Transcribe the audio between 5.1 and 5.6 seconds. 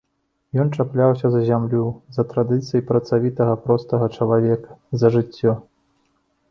жыццё.